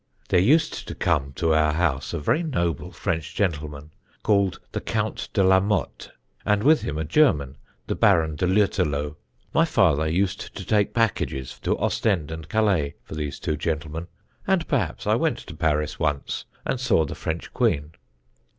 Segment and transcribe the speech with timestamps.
[0.29, 3.91] "There used to come to our house a very noble French gentleman,
[4.23, 6.11] called the COUNT DE LA MOTTE,
[6.43, 9.15] and with him a German, the BARON DE LÜTTERLOH.
[9.53, 14.07] My father used to take packages to Ostend and Calais for these two gentlemen,
[14.47, 17.91] and perhaps I went to Paris once, and saw the French Queen.